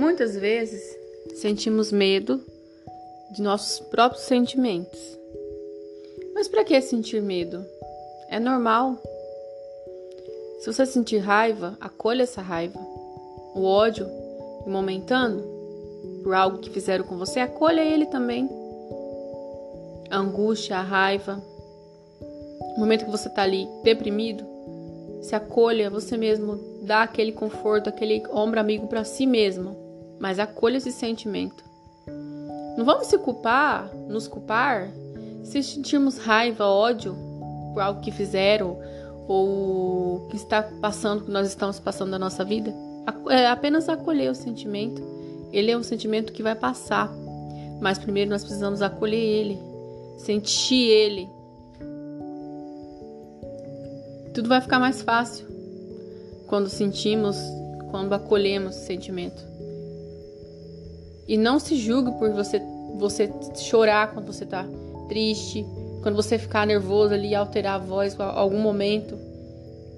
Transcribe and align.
Muitas 0.00 0.34
vezes 0.34 0.96
sentimos 1.34 1.92
medo 1.92 2.40
de 3.32 3.42
nossos 3.42 3.80
próprios 3.80 4.24
sentimentos. 4.24 4.98
Mas 6.34 6.48
para 6.48 6.64
que 6.64 6.80
sentir 6.80 7.20
medo? 7.20 7.62
É 8.30 8.40
normal. 8.40 8.96
Se 10.60 10.72
você 10.72 10.86
sentir 10.86 11.18
raiva, 11.18 11.76
acolha 11.78 12.22
essa 12.22 12.40
raiva. 12.40 12.80
O 13.54 13.62
ódio, 13.62 14.06
momentâneo, 14.66 15.44
por 16.22 16.32
algo 16.32 16.60
que 16.60 16.70
fizeram 16.70 17.04
com 17.04 17.18
você, 17.18 17.38
acolha 17.38 17.82
ele 17.82 18.06
também. 18.06 18.48
A 20.08 20.16
angústia, 20.16 20.78
a 20.78 20.82
raiva. 20.82 21.42
No 22.72 22.78
momento 22.78 23.04
que 23.04 23.10
você 23.10 23.28
está 23.28 23.42
ali 23.42 23.68
deprimido, 23.84 24.46
se 25.20 25.34
acolha 25.34 25.90
você 25.90 26.16
mesmo, 26.16 26.58
dá 26.84 27.02
aquele 27.02 27.32
conforto, 27.32 27.90
aquele 27.90 28.22
ombro 28.32 28.58
amigo 28.58 28.86
para 28.86 29.04
si 29.04 29.26
mesmo, 29.26 29.79
mas 30.20 30.38
acolha 30.38 30.76
esse 30.76 30.92
sentimento. 30.92 31.64
Não 32.76 32.84
vamos 32.84 33.06
se 33.08 33.18
culpar, 33.18 33.90
nos 34.06 34.28
culpar, 34.28 34.92
se 35.42 35.62
sentirmos 35.62 36.18
raiva, 36.18 36.66
ódio 36.66 37.16
por 37.72 37.80
algo 37.80 38.00
que 38.00 38.10
fizeram 38.10 38.78
ou 39.26 40.28
que 40.28 40.36
está 40.36 40.62
passando, 40.62 41.24
que 41.24 41.30
nós 41.30 41.48
estamos 41.48 41.80
passando 41.80 42.10
na 42.10 42.18
nossa 42.18 42.44
vida. 42.44 42.72
É 43.30 43.46
apenas 43.48 43.88
acolher 43.88 44.30
o 44.30 44.34
sentimento. 44.34 45.02
Ele 45.52 45.70
é 45.70 45.76
um 45.76 45.82
sentimento 45.82 46.32
que 46.32 46.42
vai 46.42 46.54
passar, 46.54 47.10
mas 47.80 47.98
primeiro 47.98 48.30
nós 48.30 48.44
precisamos 48.44 48.82
acolher 48.82 49.16
ele, 49.16 49.58
sentir 50.18 50.86
ele, 50.86 51.28
tudo 54.32 54.48
vai 54.48 54.60
ficar 54.60 54.78
mais 54.78 55.02
fácil 55.02 55.46
quando 56.46 56.68
sentimos, 56.68 57.36
quando 57.90 58.12
acolhemos 58.12 58.76
o 58.76 58.80
sentimento. 58.80 59.49
E 61.30 61.36
não 61.38 61.60
se 61.60 61.76
julgue 61.76 62.10
por 62.18 62.32
você 62.32 62.60
você 62.96 63.32
chorar 63.54 64.12
quando 64.12 64.26
você 64.26 64.44
tá 64.44 64.66
triste, 65.08 65.64
quando 66.02 66.16
você 66.16 66.36
ficar 66.36 66.66
nervoso 66.66 67.14
ali, 67.14 67.36
alterar 67.36 67.76
a 67.76 67.78
voz 67.78 68.14
em 68.14 68.20
algum 68.20 68.58
momento. 68.58 69.16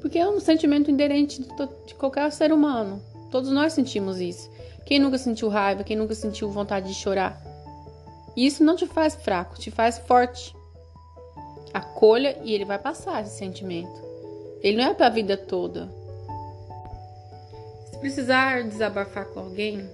Porque 0.00 0.18
é 0.18 0.26
um 0.26 0.40
sentimento 0.40 0.90
inerente 0.90 1.46
de 1.86 1.94
qualquer 1.94 2.32
ser 2.32 2.50
humano. 2.50 3.02
Todos 3.30 3.50
nós 3.50 3.74
sentimos 3.74 4.18
isso. 4.18 4.50
Quem 4.86 4.98
nunca 4.98 5.18
sentiu 5.18 5.50
raiva, 5.50 5.84
quem 5.84 5.98
nunca 5.98 6.14
sentiu 6.14 6.48
vontade 6.48 6.88
de 6.88 6.94
chorar? 6.94 7.38
E 8.34 8.46
isso 8.46 8.64
não 8.64 8.74
te 8.74 8.86
faz 8.86 9.14
fraco, 9.14 9.58
te 9.58 9.70
faz 9.70 9.98
forte. 9.98 10.56
Acolha 11.74 12.38
e 12.42 12.54
ele 12.54 12.64
vai 12.64 12.78
passar 12.78 13.22
esse 13.22 13.36
sentimento. 13.36 14.02
Ele 14.62 14.78
não 14.78 14.84
é 14.84 14.94
para 14.94 15.08
a 15.08 15.10
vida 15.10 15.36
toda. 15.36 15.90
Se 17.90 17.98
precisar 17.98 18.64
desabafar 18.64 19.26
com 19.26 19.40
alguém, 19.40 19.86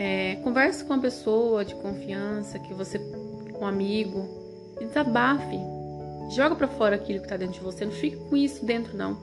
é, 0.00 0.36
converse 0.36 0.82
com 0.82 0.94
uma 0.94 1.02
pessoa 1.02 1.62
de 1.62 1.74
confiança, 1.74 2.58
que 2.58 2.72
você, 2.72 2.98
um 3.60 3.66
amigo, 3.66 4.26
e 4.80 4.86
desabafe. 4.86 5.60
Joga 6.30 6.56
para 6.56 6.68
fora 6.68 6.96
aquilo 6.96 7.18
que 7.18 7.26
está 7.26 7.36
dentro 7.36 7.56
de 7.56 7.60
você. 7.60 7.84
Não 7.84 7.92
fique 7.92 8.16
com 8.16 8.34
isso 8.34 8.64
dentro, 8.64 8.96
não. 8.96 9.18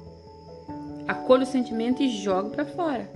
Acolha 1.08 1.42
o 1.42 1.48
sentimento 1.48 2.04
e 2.04 2.10
joga 2.10 2.52
para 2.52 2.66
fora. 2.66 3.10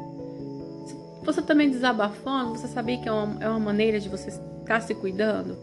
Se 0.88 0.95
você 1.23 1.40
também 1.44 1.70
desabafando, 1.70 2.58
você 2.58 2.68
sabia 2.68 3.00
que 3.00 3.08
é 3.08 3.12
uma, 3.12 3.44
é 3.44 3.48
uma 3.48 3.59
maneira 3.59 4.00
de 4.00 4.09
você 4.09 4.30
estar 4.30 4.81
se 4.81 4.96
cuidando? 4.96 5.56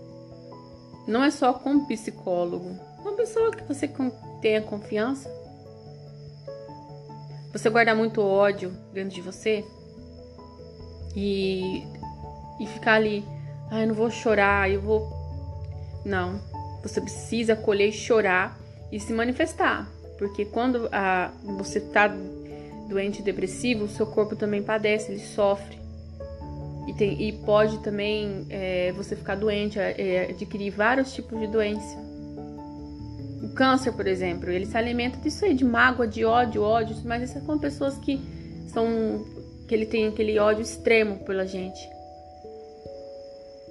Não 1.05 1.25
é 1.25 1.33
só 1.33 1.53
com 1.53 1.71
um 1.71 1.87
psicólogo. 1.87 2.79
Uma 3.01 3.15
pessoa 3.15 3.51
que 3.51 3.65
você 3.65 3.91
tenha 4.41 4.63
confiança. 4.63 5.29
Você 7.53 7.69
guarda 7.69 7.93
muito 7.93 8.21
ódio 8.21 8.71
dentro 8.93 9.17
de 9.17 9.21
você 9.21 9.65
e, 11.21 11.83
e 12.59 12.67
ficar 12.67 12.95
ali, 12.95 13.25
ai, 13.71 13.85
ah, 13.85 13.87
não 13.87 13.95
vou 13.95 14.11
chorar, 14.11 14.71
eu 14.71 14.81
vou. 14.81 15.13
Não. 16.05 16.41
Você 16.83 17.01
precisa 17.01 17.53
acolher 17.53 17.89
e 17.89 17.93
chorar 17.93 18.59
e 18.91 18.99
se 18.99 19.13
manifestar. 19.13 19.89
Porque 20.19 20.45
quando 20.45 20.89
a, 20.91 21.31
você 21.45 21.81
tá 21.81 22.13
doente 22.89 23.23
depressivo, 23.23 23.85
o 23.85 23.89
seu 23.89 24.07
corpo 24.07 24.35
também 24.35 24.63
padece, 24.63 25.13
ele 25.13 25.21
sofre. 25.21 25.79
E, 26.89 26.93
tem, 26.95 27.23
e 27.23 27.33
pode 27.33 27.79
também 27.81 28.47
é, 28.49 28.93
você 28.93 29.15
ficar 29.15 29.35
doente, 29.35 29.79
é, 29.79 30.31
adquirir 30.31 30.71
vários 30.71 31.13
tipos 31.13 31.39
de 31.39 31.47
doença. 31.47 31.99
O 33.43 33.51
câncer, 33.51 33.93
por 33.93 34.07
exemplo, 34.07 34.51
ele 34.51 34.67
se 34.67 34.77
alimenta 34.77 35.19
disso 35.19 35.45
aí, 35.45 35.55
de 35.55 35.65
mágoa, 35.65 36.09
de 36.09 36.25
ódio, 36.25 36.63
ódio, 36.63 36.97
mas 37.05 37.29
isso 37.29 37.39
é 37.39 37.41
com 37.43 37.59
pessoas 37.59 37.99
que 37.99 38.21
são. 38.69 39.25
que 39.69 39.75
ele 39.75 39.87
tem 39.87 40.09
aquele 40.09 40.39
ódio 40.39 40.63
extremo 40.63 41.19
pela 41.25 41.47
gente. 41.47 41.79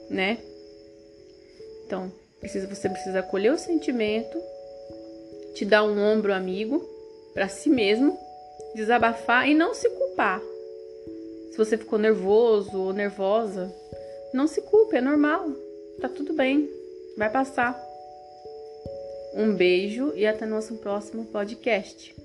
Né? 0.10 0.38
Então, 1.86 2.12
precisa, 2.40 2.68
você 2.68 2.90
precisa 2.90 3.20
acolher 3.20 3.52
o 3.52 3.58
sentimento, 3.58 4.38
te 5.56 5.66
dar 5.66 5.84
um 5.84 6.00
ombro 6.00 6.34
amigo 6.34 6.80
para 7.34 7.48
si 7.48 7.70
mesmo, 7.70 8.18
desabafar 8.76 9.48
e 9.48 9.54
não 9.54 9.74
se 9.74 9.90
culpar. 9.90 10.42
Se 11.52 11.58
você 11.58 11.78
ficou 11.78 11.98
nervoso 11.98 12.80
ou 12.80 12.94
nervosa, 12.94 13.74
não 14.34 14.48
se 14.48 14.62
culpe, 14.62 14.98
é 14.98 15.02
normal. 15.02 15.48
Tá 16.00 16.08
tudo 16.08 16.34
bem, 16.34 16.70
vai 17.18 17.30
passar. 17.32 17.76
Um 19.34 19.56
beijo 19.56 20.14
e 20.16 20.26
até 20.26 20.46
nosso 20.46 20.76
próximo 20.76 21.26
podcast. 21.26 22.16